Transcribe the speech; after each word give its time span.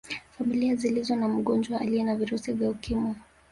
Familia 0.37 0.75
zilizo 0.75 1.15
na 1.15 1.27
mgonjwa 1.27 1.81
aliye 1.81 2.03
na 2.03 2.15
virusi 2.15 2.53
vya 2.53 2.69
Ukimwi 2.69 3.15